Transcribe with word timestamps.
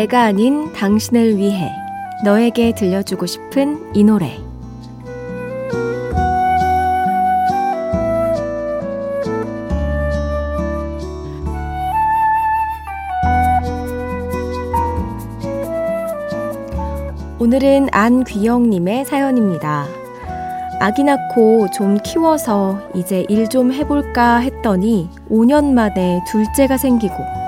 내가 0.00 0.22
아닌 0.22 0.72
당신을 0.72 1.36
위해 1.36 1.70
너에게 2.24 2.72
들려주고 2.74 3.26
싶은 3.26 3.94
이 3.94 4.02
노래 4.02 4.38
오늘은 17.38 17.88
안귀영님의 17.92 19.04
사연입니다. 19.04 19.84
아기 20.80 21.04
낳고 21.04 21.68
좀 21.72 21.98
키워서 22.02 22.80
이제 22.94 23.26
일 23.28 23.46
좀 23.50 23.70
해볼까 23.70 24.38
했더니 24.38 25.10
5년 25.30 25.74
만에 25.74 26.22
둘째가 26.26 26.78
생기고 26.78 27.39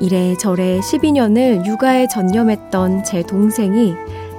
이래저래 0.00 0.80
12년을 0.80 1.66
육아에 1.66 2.08
전념했던 2.08 3.04
제 3.04 3.22
동생이 3.22 3.94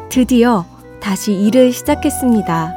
드디어 0.10 0.66
다시 1.00 1.34
일을 1.34 1.72
시작했습니다. 1.72 2.74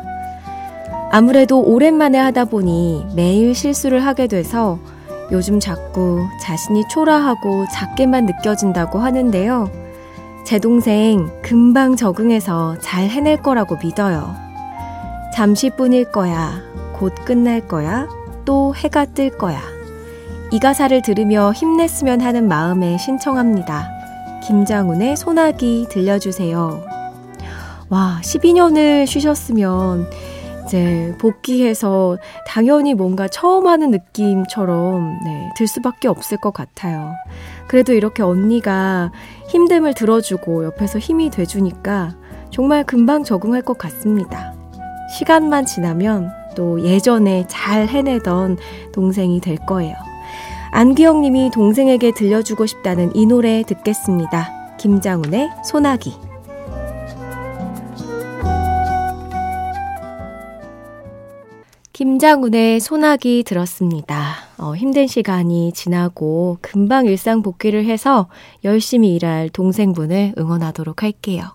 아무래도 1.10 1.62
오랜만에 1.62 2.18
하다 2.18 2.44
보니 2.44 3.06
매일 3.16 3.54
실수를 3.54 4.04
하게 4.04 4.26
돼서 4.26 4.78
요즘 5.32 5.58
자꾸 5.58 6.20
자신이 6.42 6.84
초라하고 6.90 7.64
작게만 7.72 8.26
느껴진다고 8.26 8.98
하는데요. 8.98 9.70
제 10.44 10.58
동생 10.58 11.30
금방 11.40 11.96
적응해서 11.96 12.78
잘 12.80 13.08
해낼 13.08 13.40
거라고 13.40 13.78
믿어요. 13.82 14.34
잠시뿐일 15.34 16.12
거야. 16.12 16.60
곧 16.92 17.14
끝날 17.24 17.66
거야. 17.66 18.06
또 18.44 18.74
해가 18.74 19.06
뜰 19.06 19.30
거야. 19.30 19.73
이 20.54 20.60
가사를 20.60 21.02
들으며 21.02 21.50
힘냈으면 21.50 22.20
하는 22.20 22.46
마음에 22.46 22.96
신청합니다. 22.96 23.90
김장훈의 24.46 25.16
소나기 25.16 25.88
들려주세요. 25.90 26.80
와, 27.88 28.20
12년을 28.22 29.04
쉬셨으면 29.04 30.08
이제 30.64 31.12
복귀해서 31.18 32.18
당연히 32.46 32.94
뭔가 32.94 33.26
처음 33.26 33.66
하는 33.66 33.90
느낌처럼 33.90 35.18
네, 35.24 35.50
들 35.56 35.66
수밖에 35.66 36.06
없을 36.06 36.36
것 36.36 36.54
같아요. 36.54 37.12
그래도 37.66 37.92
이렇게 37.92 38.22
언니가 38.22 39.10
힘듦을 39.48 39.96
들어주고 39.96 40.66
옆에서 40.66 41.00
힘이 41.00 41.30
돼주니까 41.30 42.14
정말 42.50 42.84
금방 42.84 43.24
적응할 43.24 43.62
것 43.62 43.76
같습니다. 43.76 44.54
시간만 45.18 45.66
지나면 45.66 46.30
또 46.54 46.80
예전에 46.80 47.44
잘 47.48 47.88
해내던 47.88 48.58
동생이 48.92 49.40
될 49.40 49.56
거예요. 49.56 50.13
안기영 50.76 51.20
님이 51.20 51.52
동생에게 51.52 52.10
들려주고 52.10 52.66
싶다는 52.66 53.14
이 53.14 53.26
노래 53.26 53.62
듣겠습니다. 53.62 54.74
김장훈의 54.76 55.48
소나기. 55.64 56.14
김장훈의 61.92 62.80
소나기 62.80 63.44
들었습니다. 63.46 64.34
어, 64.58 64.74
힘든 64.74 65.06
시간이 65.06 65.70
지나고 65.72 66.58
금방 66.60 67.06
일상 67.06 67.42
복귀를 67.42 67.84
해서 67.84 68.26
열심히 68.64 69.14
일할 69.14 69.50
동생분을 69.50 70.34
응원하도록 70.36 71.04
할게요. 71.04 71.52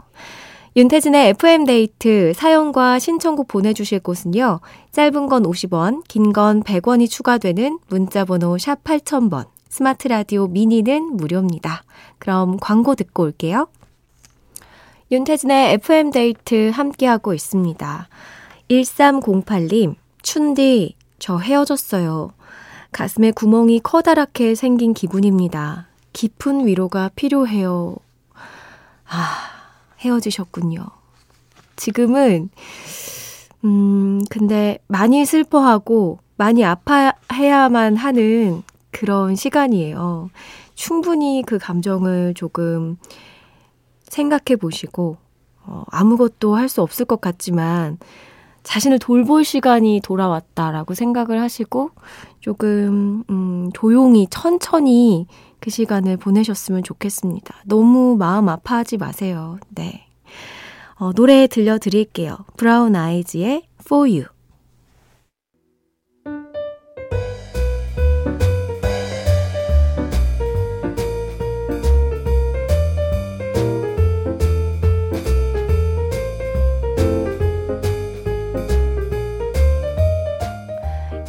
윤태진의 0.75 1.29
FM데이트 1.29 2.33
사연과 2.35 2.99
신청곡 2.99 3.47
보내주실 3.47 3.99
곳은요. 4.01 4.59
짧은 4.91 5.27
건 5.27 5.43
50원, 5.43 6.03
긴 6.07 6.31
건 6.31 6.63
100원이 6.63 7.09
추가되는 7.09 7.79
문자번호 7.89 8.57
샵 8.57 8.83
8000번, 8.83 9.47
스마트 9.67 10.07
라디오 10.07 10.47
미니는 10.47 11.17
무료입니다. 11.17 11.83
그럼 12.19 12.57
광고 12.57 12.95
듣고 12.95 13.23
올게요. 13.23 13.67
윤태진의 15.11 15.73
FM데이트 15.73 16.69
함께하고 16.69 17.33
있습니다. 17.33 18.07
1308님, 18.69 19.95
춘디, 20.21 20.95
저 21.17 21.37
헤어졌어요. 21.37 22.31
가슴에 22.91 23.31
구멍이 23.31 23.79
커다랗게 23.79 24.53
생긴 24.53 24.93
기분입니다. 24.93 25.87
깊은 26.13 26.67
위로가 26.67 27.09
필요해요. 27.15 27.95
아, 29.09 29.58
헤어지셨군요. 29.99 30.85
지금은, 31.75 32.49
음, 33.65 34.21
근데 34.29 34.79
많이 34.87 35.25
슬퍼하고 35.25 36.19
많이 36.37 36.63
아파해야만 36.63 37.95
하는 37.95 38.63
그런 38.91 39.35
시간이에요. 39.35 40.29
충분히 40.75 41.43
그 41.45 41.57
감정을 41.57 42.33
조금 42.35 42.97
생각해 44.07 44.55
보시고, 44.59 45.17
어, 45.65 45.83
아무것도 45.91 46.55
할 46.55 46.69
수 46.69 46.81
없을 46.81 47.05
것 47.05 47.19
같지만, 47.21 47.97
자신을 48.63 48.99
돌볼 48.99 49.43
시간이 49.45 50.01
돌아왔다라고 50.03 50.93
생각을 50.93 51.41
하시고, 51.41 51.91
조금, 52.39 53.23
음, 53.29 53.69
조용히, 53.73 54.27
천천히 54.29 55.27
그 55.59 55.69
시간을 55.69 56.17
보내셨으면 56.17 56.83
좋겠습니다. 56.83 57.63
너무 57.65 58.15
마음 58.17 58.49
아파하지 58.49 58.97
마세요. 58.97 59.57
네. 59.69 60.05
어, 60.95 61.13
노래 61.13 61.47
들려드릴게요. 61.47 62.37
브라운 62.57 62.95
아이즈의 62.95 63.63
For 63.85 64.09
You. 64.09 64.25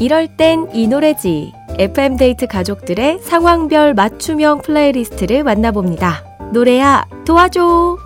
이럴 0.01 0.29
땐 0.29 0.67
이 0.73 0.89
노래지. 0.89 1.53
FM데이트 1.79 2.47
가족들의 2.47 3.21
상황별 3.21 3.95
맞춤형 3.95 4.63
playlist를 4.63 5.45
만나봅니다. 5.45 6.25
노래야, 6.53 7.07
도와줘! 7.25 7.97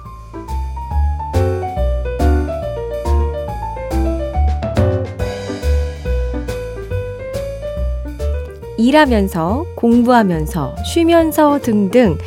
일하면서, 8.76 9.64
공부하면서, 9.76 10.76
쉬면서 10.84 11.58
등등 11.60 12.18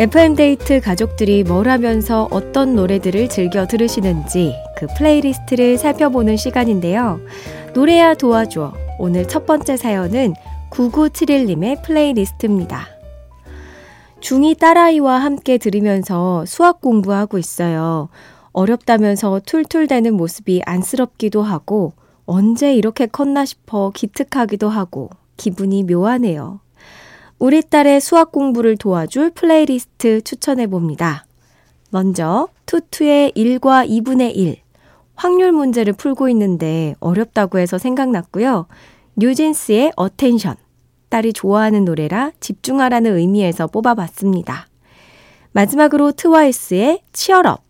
FM데이트 0.00 0.80
가족들이 0.80 1.44
뭘 1.44 1.68
하면서 1.68 2.26
어떤 2.30 2.74
노래들을 2.74 3.28
즐겨 3.28 3.66
들으시는지 3.66 4.54
그 4.76 4.86
playlist를 4.96 5.76
살펴보는 5.76 6.38
시간인데요. 6.38 7.20
노래야 7.74 8.14
도와줘. 8.14 8.72
오늘 8.98 9.28
첫 9.28 9.44
번째 9.44 9.76
사연은 9.76 10.34
9971님의 10.70 11.82
playlist입니다. 11.82 12.86
중2 14.20 14.58
딸아이와 14.58 15.18
함께 15.18 15.58
들으면서 15.58 16.44
수학 16.46 16.80
공부하고 16.80 17.38
있어요. 17.38 18.08
어렵다면서 18.52 19.40
툴툴대는 19.46 20.14
모습이 20.14 20.62
안쓰럽기도 20.64 21.42
하고 21.42 21.92
언제 22.26 22.74
이렇게 22.74 23.06
컸나 23.06 23.44
싶어 23.44 23.90
기특하기도 23.94 24.68
하고 24.68 25.10
기분이 25.36 25.84
묘하네요. 25.84 26.60
우리 27.38 27.62
딸의 27.62 28.00
수학 28.00 28.32
공부를 28.32 28.76
도와줄 28.76 29.30
플레이리스트 29.30 30.20
추천해 30.22 30.66
봅니다. 30.66 31.24
먼저 31.90 32.48
투투의 32.66 33.32
1과 33.32 33.88
2분의 33.88 34.36
1 34.36 34.56
확률 35.14 35.52
문제를 35.52 35.92
풀고 35.94 36.28
있는데 36.28 36.94
어렵다고 37.00 37.58
해서 37.58 37.78
생각났고요. 37.78 38.66
뉴진스의 39.20 39.92
Attention 39.96 40.56
딸이 41.10 41.34
좋아하는 41.34 41.84
노래라 41.84 42.32
집중하라는 42.40 43.16
의미에서 43.16 43.66
뽑아봤습니다. 43.66 44.66
마지막으로 45.52 46.12
트와이스의 46.12 47.02
Cheer 47.12 47.48
Up 47.48 47.62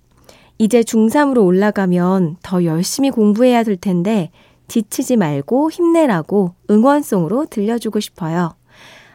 이제 0.59 0.83
중3으로 0.83 1.45
올라가면 1.45 2.37
더 2.43 2.65
열심히 2.65 3.11
공부해야 3.11 3.65
될 3.65 3.77
텐데 3.77 4.31
지치지 4.69 5.17
말고 5.17 5.73
힘내라고 5.73 6.55
응원송으로 6.71 7.47
들려주고 7.47 7.99
싶어요. 7.99 8.55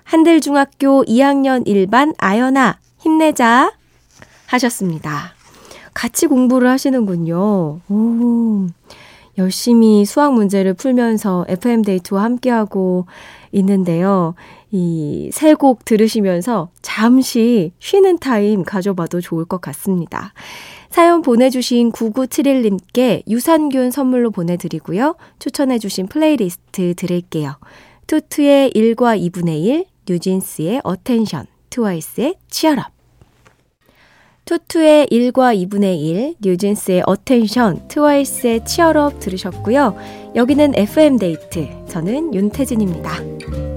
한들중학교 0.03 1.05
2학년 1.05 1.65
1반 1.65 2.13
아연아 2.17 2.79
힘내자 2.97 3.71
하셨습니다. 4.47 5.35
같이 5.93 6.27
공부를 6.27 6.69
하시는군요. 6.69 7.79
오, 7.87 8.67
열심히 9.37 10.05
수학 10.05 10.33
문제를 10.33 10.73
풀면서 10.73 11.45
FM데이트와 11.47 12.23
함께하고 12.23 13.05
있는데요. 13.51 14.35
이 14.71 15.29
세 15.31 15.53
곡 15.53 15.85
들으시면서 15.85 16.69
잠시 16.81 17.71
쉬는 17.79 18.19
타임 18.19 18.63
가져봐도 18.63 19.21
좋을 19.21 19.45
것 19.45 19.61
같습니다. 19.61 20.33
사연 20.89 21.21
보내주신 21.21 21.91
9971님께 21.91 23.23
유산균 23.27 23.91
선물로 23.91 24.31
보내드리고요. 24.31 25.15
추천해주신 25.39 26.07
플레이리스트 26.07 26.93
드릴게요. 26.95 27.57
투투의 28.07 28.71
1과 28.71 29.19
2분의 29.31 29.63
1, 29.63 29.85
뉴진스의 30.07 30.81
Attention, 30.83 31.47
트와이스의 31.69 32.35
Cheer 32.49 32.77
Up. 32.77 32.94
투투의 34.45 35.07
1과 35.07 35.57
2분의 35.67 35.99
1, 35.99 36.35
뉴진스의 36.39 37.03
Attention, 37.07 37.87
트와이스의 37.87 38.63
Cheer 38.63 39.03
Up 39.03 39.19
들으셨고요. 39.19 39.95
여기는 40.35 40.73
FM데이트. 40.75 41.67
저는 41.87 42.33
윤태진입니다. 42.33 43.74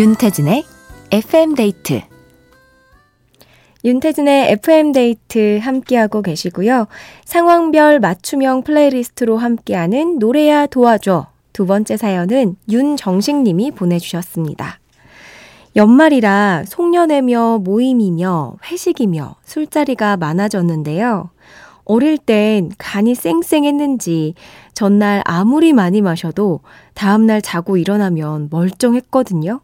윤태진의 0.00 0.64
FM데이트 1.10 2.00
윤태진의 3.84 4.52
FM데이트 4.52 5.58
함께하고 5.60 6.22
계시고요. 6.22 6.86
상황별 7.26 8.00
맞춤형 8.00 8.62
플레이리스트로 8.62 9.36
함께하는 9.36 10.18
노래야 10.18 10.66
도와줘. 10.68 11.26
두 11.52 11.66
번째 11.66 11.98
사연은 11.98 12.56
윤정식 12.70 13.42
님이 13.42 13.72
보내주셨습니다. 13.72 14.80
연말이라 15.76 16.64
송년회며 16.66 17.58
모임이며 17.58 18.56
회식이며 18.70 19.36
술자리가 19.44 20.16
많아졌는데요. 20.16 21.28
어릴 21.84 22.16
땐 22.16 22.70
간이 22.78 23.14
쌩쌩했는지 23.14 24.32
전날 24.72 25.20
아무리 25.26 25.74
많이 25.74 26.00
마셔도 26.00 26.60
다음날 26.94 27.42
자고 27.42 27.76
일어나면 27.76 28.48
멀쩡했거든요. 28.50 29.60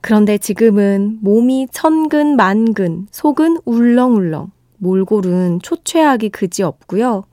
그런데 0.00 0.38
지금은 0.38 1.18
몸이 1.20 1.68
천근 1.70 2.36
만근, 2.36 3.08
속은 3.10 3.58
울렁울렁, 3.64 4.50
몰골은 4.78 5.60
초췌하기 5.62 6.30
그지 6.30 6.62
없고요. 6.62 7.24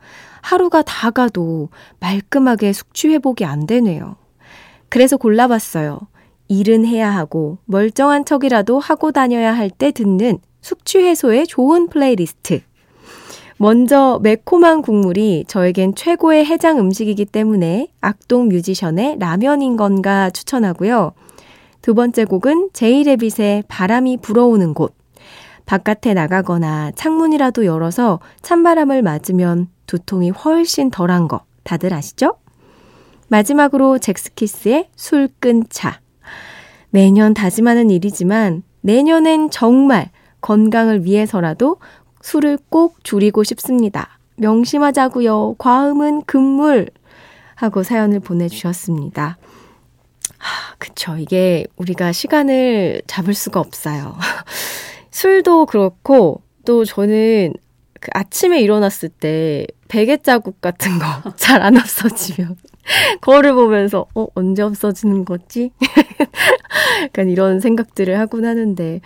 하루가 0.41 0.81
다 0.81 1.11
가도 1.11 1.69
말끔하게 1.99 2.73
숙취 2.73 3.09
회복이 3.09 3.45
안 3.45 3.65
되네요. 3.67 4.15
그래서 4.89 5.17
골라봤어요. 5.17 5.99
일은 6.49 6.85
해야 6.85 7.13
하고 7.13 7.57
멀쩡한 7.65 8.25
척이라도 8.25 8.79
하고 8.79 9.11
다녀야 9.11 9.53
할 9.53 9.69
때 9.69 9.91
듣는 9.91 10.39
숙취 10.61 10.99
해소에 10.99 11.45
좋은 11.45 11.87
플레이리스트. 11.87 12.61
먼저 13.57 14.19
매콤한 14.21 14.81
국물이 14.81 15.45
저에겐 15.47 15.95
최고의 15.95 16.45
해장 16.45 16.79
음식이기 16.79 17.25
때문에 17.25 17.87
악동 18.01 18.49
뮤지션의 18.49 19.17
라면인 19.19 19.77
건가 19.77 20.29
추천하고요. 20.29 21.13
두 21.81 21.93
번째 21.93 22.25
곡은 22.25 22.69
제이레빗의 22.73 23.63
바람이 23.67 24.17
불어오는 24.17 24.73
곳. 24.73 24.95
바깥에 25.65 26.13
나가거나 26.13 26.91
창문이라도 26.95 27.65
열어서 27.65 28.19
찬바람을 28.41 29.01
맞으면 29.01 29.67
두통이 29.85 30.29
훨씬 30.29 30.89
덜한 30.89 31.27
거 31.27 31.41
다들 31.63 31.93
아시죠? 31.93 32.35
마지막으로 33.29 33.99
잭스키스의 33.99 34.89
술 34.95 35.29
끈 35.39 35.63
차. 35.69 35.99
매년 36.89 37.33
다짐하는 37.33 37.89
일이지만 37.89 38.63
내년엔 38.81 39.49
정말 39.49 40.09
건강을 40.41 41.03
위해서라도 41.03 41.77
술을 42.21 42.57
꼭 42.69 43.03
줄이고 43.03 43.43
싶습니다. 43.43 44.19
명심하자고요. 44.37 45.55
과음은 45.57 46.23
금물. 46.25 46.87
하고 47.55 47.83
사연을 47.83 48.19
보내주셨습니다. 48.19 49.37
하, 50.77 50.87
그쵸. 50.87 51.17
이게 51.17 51.65
우리가 51.75 52.11
시간을 52.11 53.01
잡을 53.07 53.33
수가 53.33 53.59
없어요. 53.59 54.15
술도 55.11 55.65
그렇고, 55.65 56.41
또 56.65 56.85
저는 56.85 57.53
그 57.99 58.09
아침에 58.13 58.61
일어났을 58.61 59.09
때 59.09 59.65
베개 59.87 60.17
자국 60.17 60.61
같은 60.61 60.99
거 60.99 61.05
잘 61.37 61.61
안 61.63 61.77
없어지면 61.77 62.55
거울을 63.21 63.53
보면서 63.53 64.05
어 64.13 64.27
언제 64.35 64.61
없어지는 64.61 65.25
거지? 65.25 65.71
약간 67.03 67.29
이런 67.29 67.59
생각들을 67.59 68.19
하곤 68.19 68.45
하는데 68.45 69.01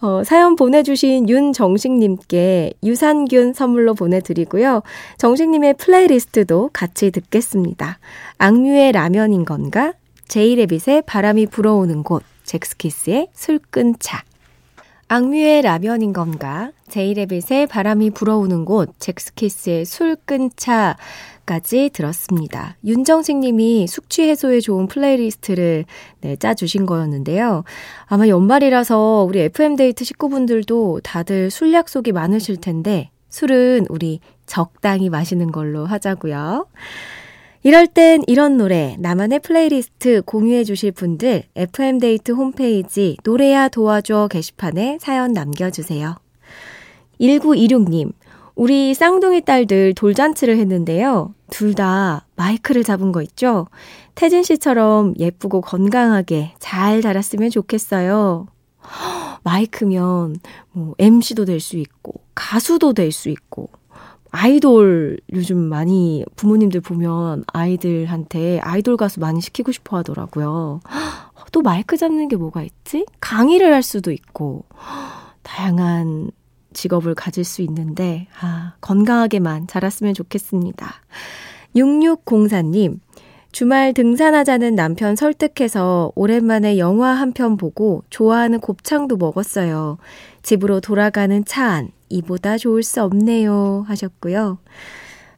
어, 0.00 0.22
사연 0.24 0.54
보내주신 0.54 1.28
윤정식님께 1.28 2.74
유산균 2.84 3.52
선물로 3.54 3.94
보내드리고요. 3.94 4.82
정식님의 5.18 5.74
playlist도 5.74 6.70
같이 6.72 7.10
듣겠습니다. 7.10 7.98
악뮤의 8.38 8.92
라면인 8.92 9.44
건가? 9.44 9.92
제이레빗의 10.28 11.04
바람이 11.06 11.46
불어오는 11.46 12.02
곳, 12.02 12.22
젝스키스의 12.44 13.28
술끊자. 13.32 14.22
악뮤의 15.08 15.62
라면인 15.62 16.12
건가? 16.12 16.70
제이레빗의 16.90 17.66
바람이 17.66 18.10
불어오는 18.10 18.66
곳, 18.66 18.90
젝스키스의 18.98 19.86
술끊자까지 19.86 21.88
들었습니다. 21.94 22.76
윤정식 22.84 23.38
님이 23.38 23.86
숙취 23.86 24.28
해소에 24.28 24.60
좋은 24.60 24.86
playlist를 24.86 25.86
네, 26.20 26.36
짜주신 26.36 26.84
거였는데요. 26.84 27.64
아마 28.04 28.28
연말이라서 28.28 29.24
우리 29.26 29.40
FM데이트 29.40 30.04
식구분들도 30.04 31.00
다들 31.04 31.50
술 31.50 31.72
약속이 31.72 32.12
많으실 32.12 32.58
텐데, 32.58 33.10
술은 33.30 33.86
우리 33.88 34.20
적당히 34.44 35.08
마시는 35.08 35.52
걸로 35.52 35.86
하자고요. 35.86 36.66
이럴 37.68 37.86
땐 37.86 38.22
이런 38.26 38.56
노래, 38.56 38.96
나만의 38.98 39.40
플레이리스트 39.40 40.22
공유해 40.22 40.64
주실 40.64 40.90
분들 40.90 41.42
FM데이트 41.54 42.32
홈페이지 42.32 43.18
노래야 43.24 43.68
도와줘 43.68 44.28
게시판에 44.30 44.96
사연 45.02 45.34
남겨주세요. 45.34 46.16
1926님, 47.20 48.12
우리 48.54 48.94
쌍둥이 48.94 49.42
딸들 49.42 49.92
돌잔치를 49.92 50.56
했는데요. 50.56 51.34
둘 51.50 51.74
다 51.74 52.24
마이크를 52.36 52.84
잡은 52.84 53.12
거 53.12 53.20
있죠? 53.20 53.66
태진 54.14 54.42
씨처럼 54.42 55.12
예쁘고 55.18 55.60
건강하게 55.60 56.54
잘 56.58 57.02
자랐으면 57.02 57.50
좋겠어요. 57.50 58.46
마이크면 59.44 60.36
뭐 60.72 60.94
MC도 60.98 61.44
될 61.44 61.60
수 61.60 61.76
있고 61.76 62.14
가수도 62.34 62.94
될 62.94 63.12
수 63.12 63.28
있고 63.28 63.68
아이돌 64.30 65.18
요즘 65.32 65.58
많이 65.58 66.24
부모님들 66.36 66.80
보면 66.80 67.44
아이들한테 67.52 68.60
아이돌 68.60 68.96
가수 68.96 69.20
많이 69.20 69.40
시키고 69.40 69.72
싶어 69.72 69.96
하더라고요. 69.98 70.80
또 71.52 71.62
마이크 71.62 71.96
잡는 71.96 72.28
게 72.28 72.36
뭐가 72.36 72.62
있지? 72.62 73.06
강의를 73.20 73.72
할 73.72 73.82
수도 73.82 74.12
있고, 74.12 74.64
다양한 75.42 76.30
직업을 76.74 77.14
가질 77.14 77.42
수 77.44 77.62
있는데, 77.62 78.26
아, 78.40 78.74
건강하게만 78.82 79.66
자랐으면 79.66 80.12
좋겠습니다. 80.12 80.86
6604님, 81.74 83.00
주말 83.50 83.94
등산하자는 83.94 84.74
남편 84.74 85.16
설득해서 85.16 86.12
오랜만에 86.14 86.76
영화 86.76 87.12
한 87.14 87.32
편 87.32 87.56
보고 87.56 88.02
좋아하는 88.10 88.60
곱창도 88.60 89.16
먹었어요. 89.16 89.96
집으로 90.42 90.80
돌아가는 90.80 91.42
차 91.46 91.64
안, 91.64 91.90
이보다 92.08 92.58
좋을 92.58 92.82
수 92.82 93.02
없네요. 93.02 93.84
하셨고요. 93.86 94.58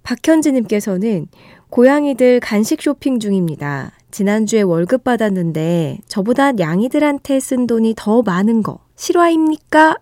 박현지님께서는 0.03 1.27
고양이들 1.69 2.41
간식 2.41 2.83
쇼핑 2.83 3.21
중입니다. 3.21 3.93
지난주에 4.11 4.63
월급 4.63 5.05
받았는데 5.05 5.99
저보다 6.09 6.59
양이들한테 6.59 7.39
쓴 7.39 7.67
돈이 7.67 7.95
더 7.97 8.23
많은 8.23 8.63
거 8.63 8.81
실화입니까? 8.97 9.97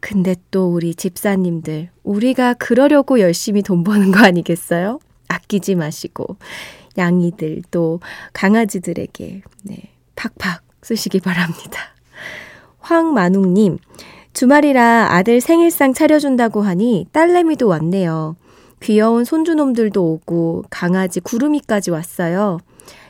근데 0.00 0.34
또 0.50 0.72
우리 0.72 0.94
집사님들, 0.94 1.90
우리가 2.02 2.54
그러려고 2.54 3.20
열심히 3.20 3.62
돈 3.62 3.84
버는 3.84 4.12
거 4.12 4.20
아니겠어요? 4.20 4.98
아끼지 5.28 5.74
마시고, 5.74 6.36
양이들 6.96 7.62
또 7.70 8.00
강아지들에게, 8.32 9.42
네, 9.64 9.76
팍팍 10.16 10.62
쓰시기 10.82 11.20
바랍니다. 11.20 11.94
황만웅님, 12.78 13.78
주말이라 14.32 15.08
아들 15.12 15.40
생일상 15.40 15.92
차려준다고 15.92 16.62
하니 16.62 17.06
딸내미도 17.12 17.66
왔네요. 17.66 18.36
귀여운 18.80 19.24
손주놈들도 19.24 20.02
오고 20.02 20.64
강아지 20.70 21.20
구름이까지 21.20 21.90
왔어요. 21.90 22.58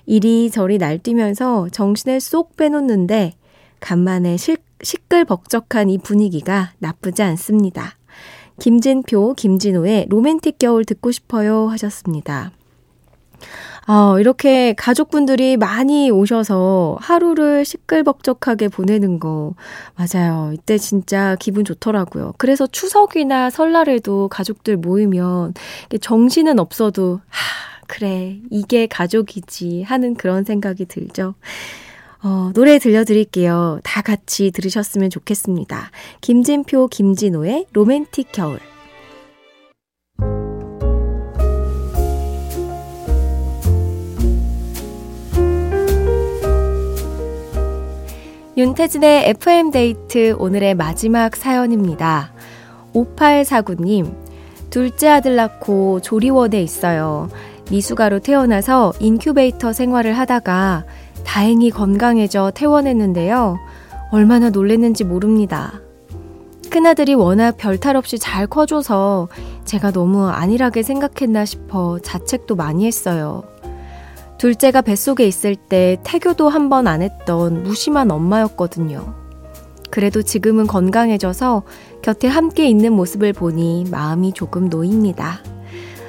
이리저리 0.06 0.78
날뛰면서 0.78 1.68
정신을 1.70 2.20
쏙 2.20 2.56
빼놓는데 2.56 3.34
간만에 3.78 4.36
시, 4.36 4.56
시끌벅적한 4.82 5.90
이 5.90 5.98
분위기가 5.98 6.72
나쁘지 6.78 7.22
않습니다. 7.22 7.96
김진표, 8.58 9.34
김진호의 9.34 10.06
로맨틱 10.08 10.58
겨울 10.58 10.84
듣고 10.84 11.12
싶어요 11.12 11.68
하셨습니다. 11.68 12.50
아, 13.92 14.14
이렇게 14.20 14.72
가족분들이 14.74 15.56
많이 15.56 16.12
오셔서 16.12 16.96
하루를 17.00 17.64
시끌벅적하게 17.64 18.68
보내는 18.68 19.18
거, 19.18 19.54
맞아요. 19.96 20.52
이때 20.54 20.78
진짜 20.78 21.34
기분 21.40 21.64
좋더라고요. 21.64 22.34
그래서 22.38 22.68
추석이나 22.68 23.50
설날에도 23.50 24.28
가족들 24.28 24.76
모이면 24.76 25.54
정신은 26.00 26.60
없어도, 26.60 27.20
하, 27.26 27.86
그래, 27.88 28.38
이게 28.48 28.86
가족이지 28.86 29.82
하는 29.82 30.14
그런 30.14 30.44
생각이 30.44 30.84
들죠. 30.84 31.34
어, 32.22 32.52
노래 32.54 32.78
들려드릴게요. 32.78 33.80
다 33.82 34.02
같이 34.02 34.52
들으셨으면 34.52 35.10
좋겠습니다. 35.10 35.90
김진표, 36.20 36.86
김진호의 36.86 37.66
로맨틱 37.72 38.30
겨울. 38.30 38.60
윤태진의 48.56 49.28
FM데이트 49.28 50.34
오늘의 50.36 50.74
마지막 50.74 51.36
사연입니다. 51.36 52.32
5849님, 52.92 54.12
둘째 54.70 55.08
아들 55.08 55.36
낳고 55.36 56.00
조리원에 56.00 56.60
있어요. 56.60 57.28
미숙아로 57.70 58.18
태어나서 58.18 58.92
인큐베이터 58.98 59.72
생활을 59.72 60.18
하다가 60.18 60.84
다행히 61.24 61.70
건강해져 61.70 62.50
퇴원했는데요. 62.52 63.56
얼마나 64.10 64.50
놀랬는지 64.50 65.04
모릅니다. 65.04 65.80
큰아들이 66.70 67.14
워낙 67.14 67.56
별탈 67.56 67.94
없이 67.94 68.18
잘 68.18 68.48
커줘서 68.48 69.28
제가 69.64 69.92
너무 69.92 70.26
안일하게 70.26 70.82
생각했나 70.82 71.44
싶어 71.44 72.00
자책도 72.00 72.56
많이 72.56 72.84
했어요. 72.84 73.44
둘째가 74.40 74.80
뱃속에 74.80 75.26
있을 75.26 75.54
때 75.54 75.98
태교도 76.02 76.48
한 76.48 76.70
번 76.70 76.86
안 76.86 77.02
했던 77.02 77.62
무심한 77.62 78.10
엄마였거든요. 78.10 79.14
그래도 79.90 80.22
지금은 80.22 80.66
건강해져서 80.66 81.64
곁에 82.00 82.26
함께 82.26 82.66
있는 82.66 82.94
모습을 82.94 83.34
보니 83.34 83.86
마음이 83.90 84.32
조금 84.32 84.70
놓입니다. 84.70 85.40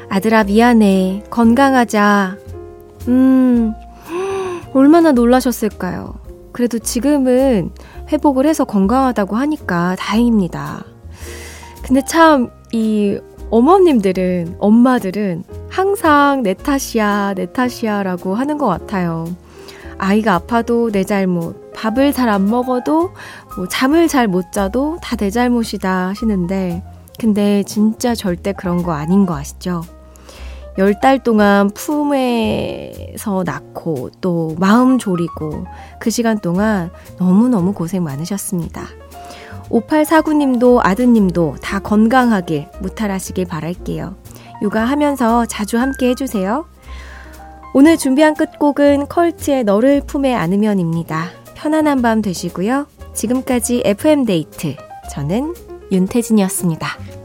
아들아, 0.07 0.45
미안해. 0.45 1.23
건강하자. 1.29 2.38
음, 3.09 3.73
얼마나 4.73 5.11
놀라셨을까요? 5.11 6.13
그래도 6.53 6.79
지금은 6.79 7.71
회복을 8.13 8.45
해서 8.45 8.63
건강하다고 8.63 9.35
하니까 9.35 9.97
다행입니다. 10.00 10.85
근데 11.81 12.01
참, 12.07 12.50
이 12.71 13.19
어머님들은, 13.50 14.55
엄마들은 14.59 15.43
항상 15.71 16.43
내 16.43 16.53
탓이야, 16.53 17.33
내 17.35 17.51
탓이야 17.51 18.03
라고 18.03 18.35
하는 18.35 18.57
것 18.57 18.67
같아요. 18.67 19.25
아이가 19.97 20.35
아파도 20.35 20.91
내 20.91 21.03
잘못, 21.03 21.71
밥을 21.73 22.11
잘 22.11 22.27
안 22.27 22.49
먹어도, 22.49 23.11
뭐 23.55 23.67
잠을 23.69 24.07
잘 24.07 24.27
못 24.27 24.51
자도 24.51 24.97
다 25.01 25.15
내 25.15 25.29
잘못이다 25.29 26.09
하시는데, 26.09 26.83
근데 27.17 27.63
진짜 27.63 28.13
절대 28.15 28.51
그런 28.51 28.83
거 28.83 28.91
아닌 28.93 29.25
거 29.25 29.35
아시죠? 29.37 29.83
열달 30.77 31.21
동안 31.23 31.69
품에서 31.69 33.43
낳고 33.45 34.09
또 34.21 34.55
마음 34.57 34.97
졸이고 34.97 35.65
그 35.99 36.09
시간 36.09 36.39
동안 36.39 36.89
너무너무 37.19 37.73
고생 37.73 38.03
많으셨습니다. 38.03 38.83
5849님도 39.69 40.79
아드님도 40.81 41.57
다 41.61 41.79
건강하길 41.79 42.67
무탈하시길 42.81 43.45
바랄게요. 43.45 44.20
육아하면서 44.61 45.45
자주 45.47 45.77
함께 45.77 46.09
해주세요. 46.09 46.65
오늘 47.73 47.97
준비한 47.97 48.33
끝곡은 48.33 49.07
컬트의 49.07 49.63
너를 49.63 50.01
품에 50.05 50.33
안으면입니다. 50.33 51.29
편안한 51.55 52.01
밤 52.01 52.21
되시고요. 52.21 52.87
지금까지 53.13 53.83
FM데이트. 53.85 54.75
저는 55.09 55.53
윤태진이었습니다. 55.91 57.20